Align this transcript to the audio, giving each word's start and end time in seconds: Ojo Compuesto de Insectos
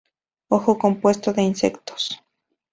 Ojo 0.49 0.79
Compuesto 0.79 1.31
de 1.31 1.43
Insectos 1.43 2.23